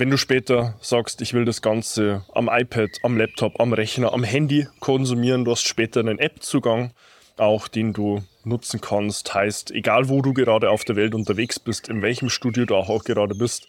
[0.00, 4.24] Wenn du später sagst, ich will das Ganze am iPad, am Laptop, am Rechner, am
[4.24, 6.92] Handy konsumieren, du hast später einen App-Zugang,
[7.36, 9.34] auch den du nutzen kannst.
[9.34, 13.04] Heißt, egal wo du gerade auf der Welt unterwegs bist, in welchem Studio du auch
[13.04, 13.68] gerade bist,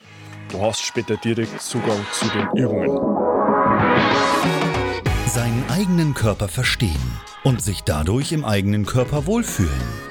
[0.54, 2.98] du hast später direkt Zugang zu den Übungen.
[5.28, 10.11] Seinen eigenen Körper verstehen und sich dadurch im eigenen Körper wohlfühlen.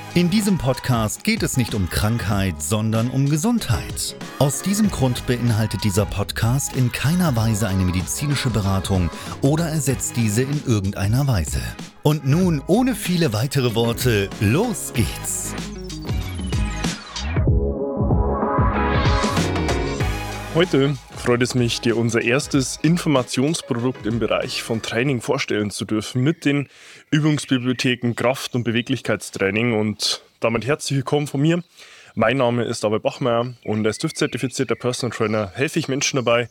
[0.13, 4.17] In diesem Podcast geht es nicht um Krankheit, sondern um Gesundheit.
[4.39, 9.09] Aus diesem Grund beinhaltet dieser Podcast in keiner Weise eine medizinische Beratung
[9.41, 11.61] oder ersetzt diese in irgendeiner Weise.
[12.03, 15.53] Und nun, ohne viele weitere Worte, los geht's!
[20.53, 26.23] Heute freut es mich, dir unser erstes Informationsprodukt im Bereich von Training vorstellen zu dürfen
[26.23, 26.67] mit den
[27.09, 29.79] Übungsbibliotheken Kraft- und Beweglichkeitstraining.
[29.79, 31.63] Und damit herzlich willkommen von mir.
[32.15, 36.49] Mein Name ist David Bachmeier und als TÜV-zertifizierter Personal Trainer helfe ich Menschen dabei,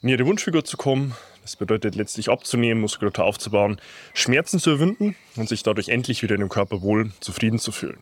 [0.00, 1.16] in ihre Wunschfigur zu kommen.
[1.42, 3.80] Das bedeutet letztlich abzunehmen, Muskulatur aufzubauen,
[4.14, 7.98] Schmerzen zu überwinden und sich dadurch endlich wieder in dem Körper wohl zufrieden zu fühlen.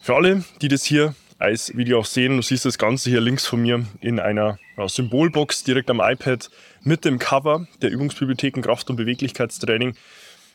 [0.00, 2.36] Für alle, die das hier als Video auch sehen.
[2.36, 6.50] Du siehst das Ganze hier links von mir in einer Symbolbox direkt am iPad
[6.82, 9.94] mit dem Cover der Übungsbibliotheken Kraft- und Beweglichkeitstraining.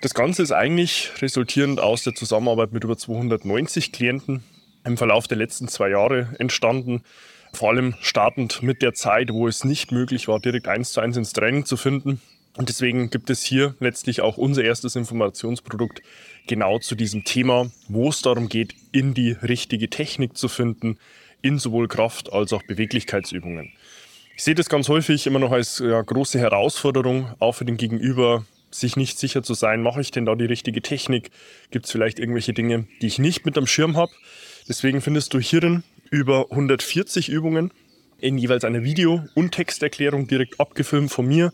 [0.02, 4.44] Das Ganze ist eigentlich resultierend aus der Zusammenarbeit mit über 290 Klienten
[4.84, 7.04] im Verlauf der letzten zwei Jahre entstanden.
[7.54, 11.18] Vor allem startend mit der Zeit, wo es nicht möglich war, direkt eins zu eins
[11.18, 12.22] ins Training zu finden.
[12.58, 16.02] Und deswegen gibt es hier letztlich auch unser erstes Informationsprodukt
[16.48, 20.98] genau zu diesem Thema, wo es darum geht, in die richtige Technik zu finden,
[21.42, 23.72] in sowohl Kraft- als auch Beweglichkeitsübungen.
[24.36, 28.46] Ich sehe das ganz häufig immer noch als ja, große Herausforderung, auch für den Gegenüber,
[28.72, 31.32] sich nicht sicher zu sein, mache ich denn da die richtige Technik?
[31.72, 34.12] Gibt es vielleicht irgendwelche Dinge, die ich nicht mit am Schirm habe?
[34.68, 37.72] Deswegen findest du hierin über 140 Übungen
[38.20, 41.52] in jeweils einer Video- und Texterklärung direkt abgefilmt von mir,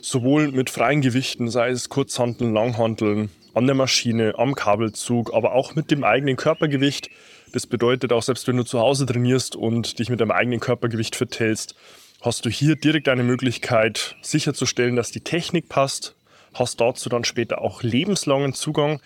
[0.00, 5.74] sowohl mit freien Gewichten, sei es Kurzhanteln, Langhanteln, an der Maschine, am Kabelzug, aber auch
[5.74, 7.10] mit dem eigenen Körpergewicht.
[7.52, 11.16] Das bedeutet auch, selbst wenn du zu Hause trainierst und dich mit deinem eigenen Körpergewicht
[11.16, 11.74] vertellst,
[12.20, 16.14] hast du hier direkt eine Möglichkeit sicherzustellen, dass die Technik passt,
[16.54, 19.00] hast dazu dann später auch lebenslangen Zugang.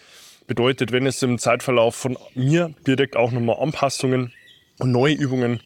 [0.47, 4.33] Bedeutet, wenn es im Zeitverlauf von mir direkt auch nochmal Anpassungen
[4.79, 5.61] und neue Übungen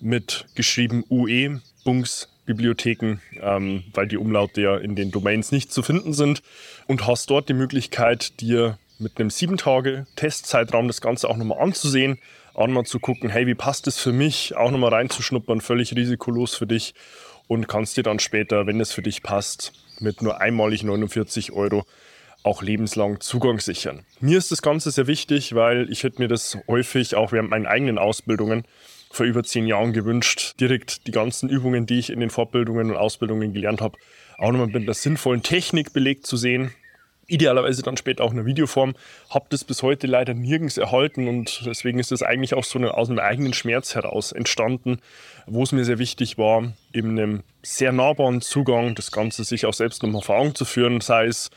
[0.00, 6.12] mit geschrieben UE, Bungsbibliotheken, ähm, weil die Umlaute ja in den Domains nicht zu finden
[6.12, 6.42] sind.
[6.86, 12.18] Und hast dort die Möglichkeit, dir mit einem 7-Tage-Testzeitraum das Ganze auch nochmal anzusehen,
[12.52, 16.54] auch nochmal zu gucken, hey, wie passt es für mich, auch nochmal reinzuschnuppern, völlig risikolos
[16.54, 16.94] für dich
[17.50, 21.84] und kannst dir dann später, wenn es für dich passt, mit nur einmalig 49 Euro
[22.44, 24.06] auch lebenslang Zugang sichern.
[24.20, 27.66] Mir ist das Ganze sehr wichtig, weil ich hätte mir das häufig auch während meinen
[27.66, 28.62] eigenen Ausbildungen
[29.10, 32.96] vor über zehn Jahren gewünscht, direkt die ganzen Übungen, die ich in den Fortbildungen und
[32.96, 33.98] Ausbildungen gelernt habe,
[34.38, 36.72] auch nochmal mit einer sinnvollen Technik belegt zu sehen,
[37.30, 38.94] idealerweise dann später auch in einer Videoform.
[39.30, 42.94] Habe das bis heute leider nirgends erhalten und deswegen ist es eigentlich auch so eine,
[42.94, 45.00] aus einem eigenen Schmerz heraus entstanden,
[45.46, 49.74] wo es mir sehr wichtig war, in einem sehr nahbaren Zugang das Ganze sich auch
[49.74, 51.50] selbst nochmal vor Augen zu führen, sei es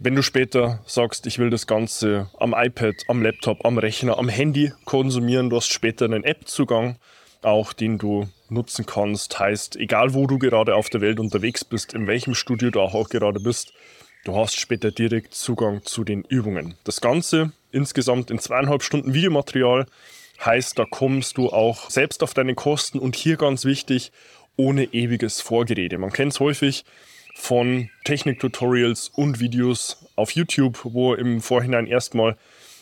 [0.00, 4.28] wenn du später sagst, ich will das Ganze am iPad, am Laptop, am Rechner, am
[4.28, 6.98] Handy konsumieren, du hast später einen App-Zugang,
[7.42, 9.40] auch den du nutzen kannst.
[9.40, 13.08] Heißt, egal wo du gerade auf der Welt unterwegs bist, in welchem Studio du auch
[13.08, 13.72] gerade bist,
[14.24, 16.74] Du hast später direkt Zugang zu den Übungen.
[16.84, 19.86] Das Ganze insgesamt in zweieinhalb Stunden Videomaterial
[20.44, 24.12] heißt, da kommst du auch selbst auf deine Kosten und hier ganz wichtig,
[24.56, 25.98] ohne ewiges Vorgerede.
[25.98, 26.84] Man kennt es häufig
[27.34, 32.36] von Technik-Tutorials und Videos auf YouTube, wo im Vorhinein erstmal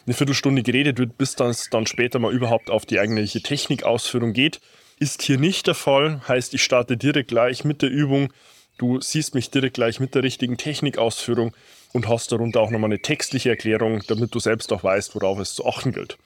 [0.07, 4.61] eine Viertelstunde geredet wird, bis das dann später mal überhaupt auf die eigentliche Technikausführung geht.
[4.99, 8.33] Ist hier nicht der Fall, heißt, ich starte direkt gleich mit der Übung.
[8.79, 11.55] Du siehst mich direkt gleich mit der richtigen Technikausführung
[11.93, 15.55] und hast darunter auch nochmal eine textliche Erklärung, damit du selbst auch weißt, worauf es
[15.55, 16.19] zu achten gilt.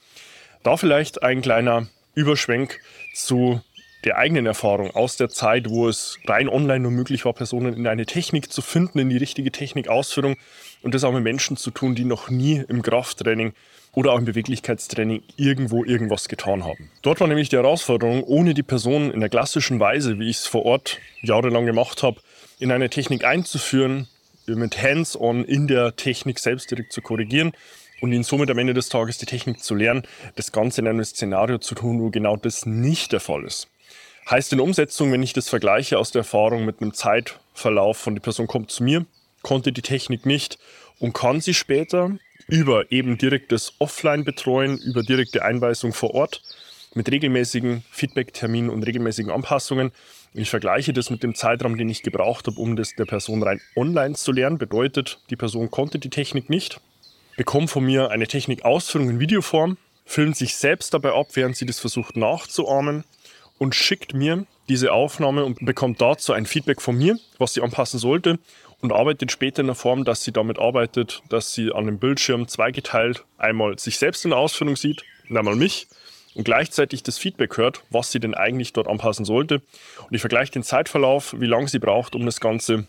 [0.63, 2.79] Da vielleicht ein kleiner Überschwenk
[3.13, 3.61] zu
[4.03, 7.87] der eigenen Erfahrung aus der Zeit, wo es rein online nur möglich war, Personen in
[7.87, 10.35] eine Technik zu finden, in die richtige Technikausführung
[10.81, 13.53] und das auch mit Menschen zu tun, die noch nie im Krafttraining
[13.93, 16.89] oder auch im Beweglichkeitstraining irgendwo irgendwas getan haben.
[17.01, 20.47] Dort war nämlich die Herausforderung, ohne die Person in der klassischen Weise, wie ich es
[20.47, 22.19] vor Ort jahrelang gemacht habe,
[22.61, 24.07] in eine Technik einzuführen,
[24.45, 27.53] mit Hands-on in der Technik selbst direkt zu korrigieren
[28.01, 30.03] und ihn somit am Ende des Tages die Technik zu lernen,
[30.35, 33.67] das Ganze in einem Szenario zu tun, wo genau das nicht der Fall ist.
[34.29, 38.21] Heißt in Umsetzung, wenn ich das vergleiche aus der Erfahrung mit einem Zeitverlauf von die
[38.21, 39.05] Person kommt zu mir,
[39.41, 40.59] konnte die Technik nicht
[40.99, 42.11] und kann sie später
[42.47, 46.43] über eben direktes Offline-Betreuen, über direkte Einweisung vor Ort
[46.93, 49.91] mit regelmäßigen Feedback-Terminen und regelmäßigen Anpassungen.
[50.33, 53.61] Ich vergleiche das mit dem Zeitraum, den ich gebraucht habe, um das der Person rein
[53.75, 54.57] online zu lernen.
[54.57, 56.79] Bedeutet, die Person konnte die Technik nicht,
[57.37, 61.79] bekommt von mir eine Technikausführung in Videoform, filmt sich selbst dabei ab, während sie das
[61.79, 63.03] versucht nachzuahmen
[63.57, 67.99] und schickt mir diese Aufnahme und bekommt dazu ein Feedback von mir, was sie anpassen
[67.99, 68.39] sollte
[68.81, 72.47] und arbeitet später in der Form, dass sie damit arbeitet, dass sie an dem Bildschirm
[72.47, 75.87] zweigeteilt einmal sich selbst in der Ausführung sieht und einmal mich
[76.35, 79.55] und gleichzeitig das Feedback hört, was sie denn eigentlich dort anpassen sollte.
[80.07, 82.87] Und ich vergleiche den Zeitverlauf, wie lange sie braucht, um das Ganze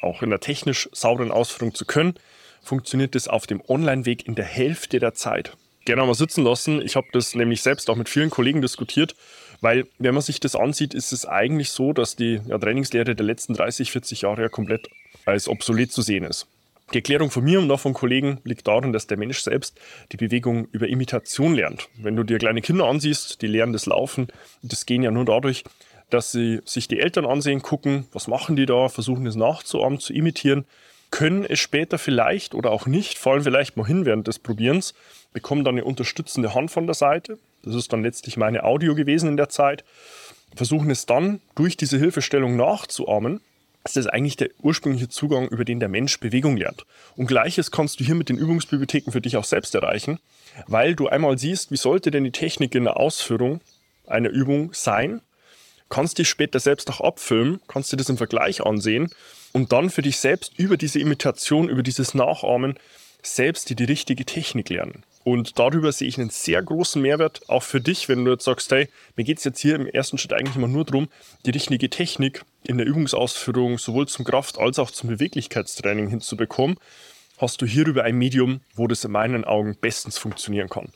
[0.00, 2.14] auch in der technisch sauberen Ausführung zu können.
[2.62, 5.56] Funktioniert das auf dem Online-Weg in der Hälfte der Zeit.
[5.84, 6.80] Gerne mal sitzen lassen.
[6.80, 9.14] Ich habe das nämlich selbst auch mit vielen Kollegen diskutiert
[9.62, 13.24] weil, wenn man sich das ansieht, ist es eigentlich so, dass die ja, Trainingslehre der
[13.24, 14.88] letzten 30, 40 Jahre ja komplett
[15.24, 16.48] als obsolet zu sehen ist.
[16.92, 19.80] Die Erklärung von mir und auch von Kollegen liegt darin, dass der Mensch selbst
[20.12, 21.88] die Bewegung über Imitation lernt.
[21.96, 24.28] Wenn du dir kleine Kinder ansiehst, die lernen das Laufen,
[24.62, 25.64] das gehen ja nur dadurch,
[26.10, 30.12] dass sie sich die Eltern ansehen, gucken, was machen die da, versuchen es nachzuahmen, zu
[30.12, 30.66] imitieren,
[31.10, 34.92] können es später vielleicht oder auch nicht, fallen vielleicht mal hin während des Probierens,
[35.32, 39.28] bekommen dann eine unterstützende Hand von der Seite, das ist dann letztlich meine Audio gewesen
[39.28, 39.84] in der Zeit.
[40.54, 43.40] Versuchen es dann durch diese Hilfestellung nachzuahmen.
[43.84, 46.86] Das ist eigentlich der ursprüngliche Zugang, über den der Mensch Bewegung lernt.
[47.16, 50.20] Und gleiches kannst du hier mit den Übungsbibliotheken für dich auch selbst erreichen,
[50.66, 53.60] weil du einmal siehst, wie sollte denn die Technik in der Ausführung
[54.06, 55.20] einer Übung sein,
[55.88, 59.10] kannst dich später selbst auch abfilmen, kannst dir das im Vergleich ansehen
[59.52, 62.78] und dann für dich selbst über diese Imitation, über dieses Nachahmen
[63.22, 65.04] selbst die, die richtige Technik lernen.
[65.24, 68.70] Und darüber sehe ich einen sehr großen Mehrwert, auch für dich, wenn du jetzt sagst,
[68.72, 71.08] hey, mir geht es jetzt hier im ersten Schritt eigentlich immer nur darum,
[71.46, 76.76] die richtige Technik in der Übungsausführung sowohl zum Kraft- als auch zum Beweglichkeitstraining hinzubekommen,
[77.38, 80.92] hast du hierüber ein Medium, wo das in meinen Augen bestens funktionieren kann.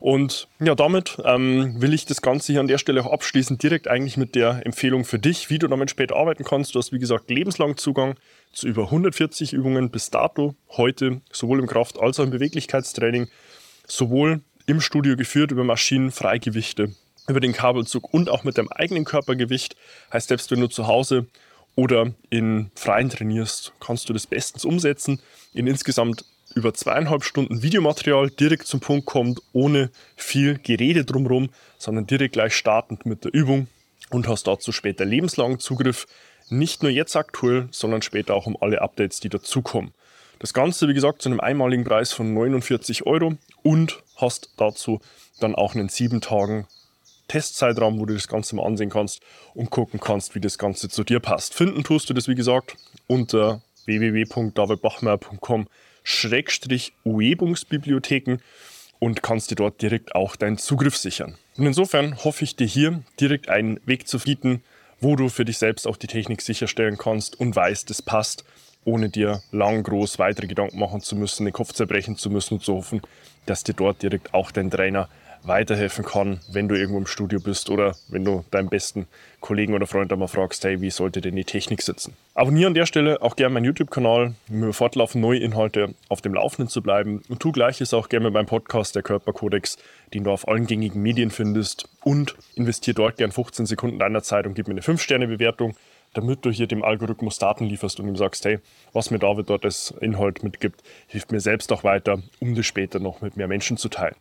[0.00, 3.86] Und ja, damit ähm, will ich das Ganze hier an der Stelle auch abschließen, direkt
[3.86, 6.74] eigentlich mit der Empfehlung für dich, wie du damit später arbeiten kannst.
[6.74, 8.14] Du hast, wie gesagt, lebenslang Zugang
[8.52, 13.28] zu über 140 Übungen bis dato, heute sowohl im Kraft- als auch im Beweglichkeitstraining
[13.90, 16.94] sowohl im Studio geführt über Maschinen, Freigewichte,
[17.28, 19.76] über den Kabelzug und auch mit dem eigenen Körpergewicht.
[20.12, 21.26] Heißt, selbst wenn du zu Hause
[21.74, 25.20] oder in Freien trainierst, kannst du das bestens umsetzen.
[25.54, 32.06] In insgesamt über zweieinhalb Stunden Videomaterial direkt zum Punkt kommt, ohne viel Gerede drumherum, sondern
[32.06, 33.68] direkt gleich startend mit der Übung
[34.10, 36.06] und hast dazu später lebenslangen Zugriff.
[36.48, 39.92] Nicht nur jetzt aktuell, sondern später auch um alle Updates, die dazukommen.
[40.40, 45.00] Das Ganze, wie gesagt, zu einem einmaligen Preis von 49 Euro und hast dazu
[45.40, 46.66] dann auch einen sieben Tagen
[47.28, 49.20] Testzeitraum, wo du das Ganze mal ansehen kannst
[49.54, 51.54] und gucken kannst, wie das Ganze zu dir passt.
[51.54, 52.76] Finden tust du das, wie gesagt,
[53.06, 55.68] unter www.davidbachmeier.com
[56.02, 58.38] Schrägstrich Übungsbibliotheken
[58.98, 61.36] und kannst dir dort direkt auch deinen Zugriff sichern.
[61.56, 64.62] Und insofern hoffe ich dir hier direkt einen Weg zu bieten,
[65.00, 68.44] wo du für dich selbst auch die Technik sicherstellen kannst und weißt, es passt
[68.84, 72.64] ohne dir lang groß weitere Gedanken machen zu müssen, den Kopf zerbrechen zu müssen und
[72.64, 73.02] zu hoffen,
[73.46, 75.08] dass dir dort direkt auch dein Trainer
[75.42, 79.06] weiterhelfen kann, wenn du irgendwo im Studio bist oder wenn du deinen besten
[79.40, 82.14] Kollegen oder Freund einmal fragst, hey, wie sollte denn die Technik sitzen?
[82.34, 86.34] Abonniere an der Stelle auch gerne meinen YouTube-Kanal, um über fortlaufend neue Inhalte auf dem
[86.34, 87.22] Laufenden zu bleiben.
[87.28, 89.78] Und tu gleiches auch gerne beim Podcast Der Körperkodex,
[90.12, 91.88] den du auf allen gängigen Medien findest.
[92.04, 95.74] Und investiere dort gerne 15 Sekunden deiner Zeit und gib mir eine 5-Sterne-Bewertung
[96.14, 98.58] damit du hier dem Algorithmus Daten lieferst und ihm sagst, hey,
[98.92, 102.98] was mir David dort als Inhalt mitgibt, hilft mir selbst auch weiter, um das später
[102.98, 104.16] noch mit mehr Menschen zu teilen.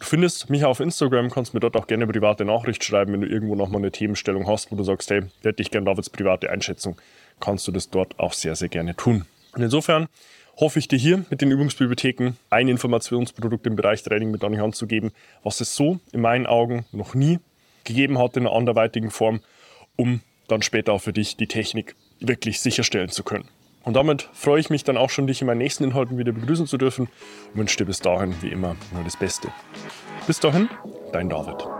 [0.00, 3.26] Du findest mich auf Instagram, kannst mir dort auch gerne private Nachricht schreiben, wenn du
[3.26, 6.96] irgendwo nochmal eine Themenstellung hast, wo du sagst, hey, hätte ich gerne Davids private Einschätzung,
[7.38, 9.26] kannst du das dort auch sehr, sehr gerne tun.
[9.52, 10.08] Und insofern
[10.56, 14.60] hoffe ich dir hier mit den Übungsbibliotheken ein Informationsprodukt im Bereich Training mit an die
[14.60, 17.38] Hand zu geben, was es so in meinen Augen noch nie
[17.84, 19.40] gegeben hat in einer anderweitigen Form,
[19.96, 23.48] um dann später auch für dich die Technik wirklich sicherstellen zu können.
[23.82, 26.66] Und damit freue ich mich dann auch schon, dich in meinen nächsten Inhalten wieder begrüßen
[26.66, 27.08] zu dürfen
[27.52, 29.48] und wünsche dir bis dahin, wie immer, nur das Beste.
[30.26, 30.68] Bis dahin,
[31.12, 31.79] dein David.